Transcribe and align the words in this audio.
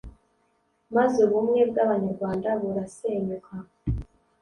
maze 0.95 1.17
ubumwe 1.27 1.59
bw’Abanyarwanda 1.69 2.49
burasenyuka, 2.61 3.53